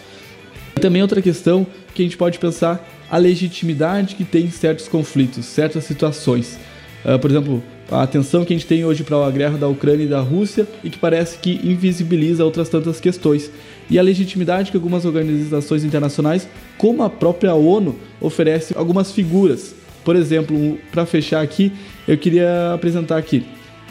[0.77, 1.65] E também outra questão
[1.95, 6.59] que a gente pode pensar a legitimidade que tem certos conflitos, certas situações.
[7.05, 10.05] Uh, por exemplo, a atenção que a gente tem hoje para a guerra da Ucrânia
[10.05, 13.51] e da Rússia e que parece que invisibiliza outras tantas questões.
[13.89, 19.75] E a legitimidade que algumas organizações internacionais, como a própria ONU, oferece algumas figuras.
[20.05, 21.73] Por exemplo, para fechar aqui,
[22.07, 23.45] eu queria apresentar aqui.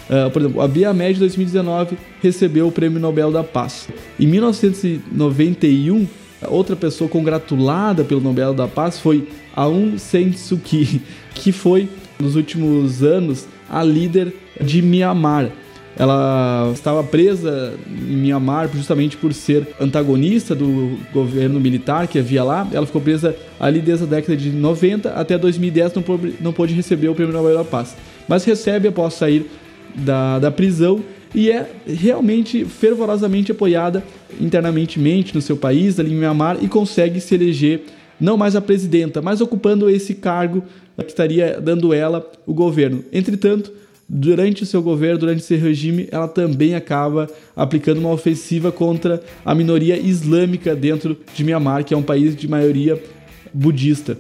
[0.10, 3.88] Uh, por exemplo, a Bia Med 2019 recebeu o Prêmio Nobel da Paz.
[4.20, 6.06] Em 1991,
[6.48, 11.02] outra pessoa congratulada pelo Nobel da Paz foi Aung San Suu Kyi,
[11.34, 11.90] que foi
[12.20, 15.50] nos últimos anos a líder de Myanmar.
[15.98, 22.68] Ela estava presa em Myanmar justamente por ser antagonista do governo militar que havia lá.
[22.74, 26.74] Ela ficou presa ali desde a década de 90 até 2010, não pôde, não pôde
[26.74, 27.96] receber o Prêmio Nobel da Paz.
[28.28, 29.50] Mas recebe após sair
[29.96, 31.02] da, da prisão
[31.34, 34.04] e é realmente fervorosamente apoiada
[34.40, 35.00] internamente
[35.34, 37.84] no seu país, ali em Myanmar, e consegue se eleger
[38.20, 40.64] não mais a presidenta, mas ocupando esse cargo
[41.04, 43.04] que estaria dando ela o governo.
[43.12, 43.72] Entretanto,
[44.08, 49.56] durante o seu governo, durante esse regime, ela também acaba aplicando uma ofensiva contra a
[49.56, 53.02] minoria islâmica dentro de Myanmar, que é um país de maioria
[53.54, 54.18] budista.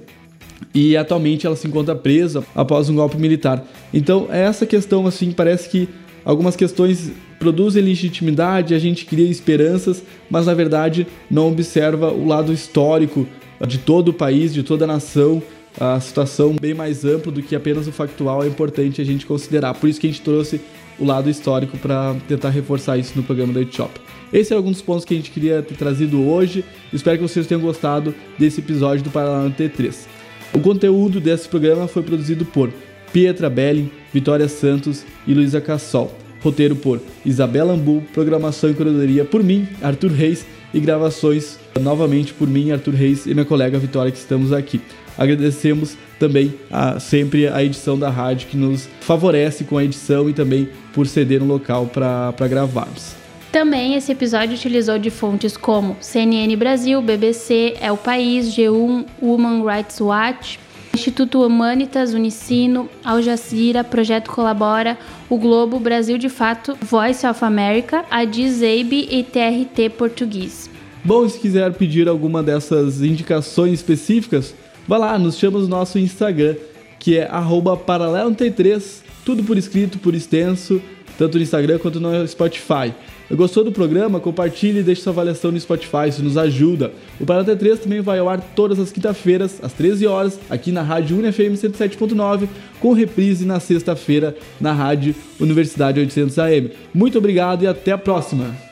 [0.73, 3.65] E atualmente ela se encontra presa após um golpe militar.
[3.93, 5.87] Então, essa questão assim, parece que
[6.23, 12.51] algumas questões produzem legitimidade, a gente cria esperanças, mas na verdade não observa o lado
[12.51, 13.27] histórico
[13.67, 15.41] de todo o país, de toda a nação
[15.79, 19.73] a situação bem mais ampla do que apenas o factual é importante a gente considerar.
[19.73, 20.61] Por isso que a gente trouxe
[20.97, 23.99] o lado histórico para tentar reforçar isso no programa da Shop.
[24.31, 26.63] Esse é algum dos pontos que a gente queria ter trazido hoje.
[26.91, 30.07] Espero que vocês tenham gostado desse episódio do Paraná T3.
[30.53, 32.71] O conteúdo desse programa foi produzido por
[33.11, 36.11] Pietra Belling, Vitória Santos e Luísa Cassol.
[36.41, 42.47] Roteiro por Isabela Ambu, programação e curadoria por mim, Arthur Reis, e gravações novamente por
[42.47, 44.81] mim, Arthur Reis e minha colega Vitória que estamos aqui.
[45.17, 50.33] Agradecemos também a, sempre a edição da rádio que nos favorece com a edição e
[50.33, 53.13] também por ceder um local para gravarmos.
[53.51, 59.63] Também esse episódio utilizou de fontes como CNN Brasil, BBC, É o País, G1, Human
[59.65, 60.59] Rights Watch,
[60.93, 64.97] Instituto Humanitas, Unicino, Al Jazeera, Projeto Colabora,
[65.29, 70.64] O Globo, Brasil de Fato, Voice of America, a Dizabe e TRT Português.
[71.05, 74.53] Bom, se quiser pedir alguma dessas indicações específicas,
[74.87, 76.55] Vá lá, nos chama no nosso Instagram,
[76.99, 80.79] que é paralelo33, tudo por escrito, por extenso,
[81.17, 82.93] tanto no Instagram quanto no Spotify.
[83.31, 84.19] Gostou do programa?
[84.19, 86.91] Compartilhe e deixe sua avaliação no Spotify, isso nos ajuda.
[87.19, 90.83] O Paralelo T3 também vai ao ar todas as quinta-feiras, às 13 horas, aqui na
[90.83, 92.47] Rádio UniFM 107.9,
[92.79, 96.71] com reprise na sexta-feira na Rádio Universidade 800 AM.
[96.93, 98.64] Muito obrigado e até a próxima!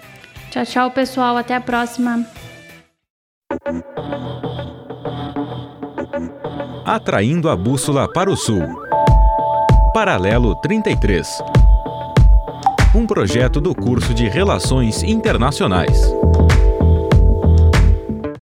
[0.54, 1.36] Tchau, tchau, pessoal.
[1.36, 2.24] Até a próxima.
[6.86, 8.62] Atraindo a bússola para o sul.
[9.96, 11.28] Paralelo 33.
[12.94, 16.00] Um projeto do curso de Relações Internacionais.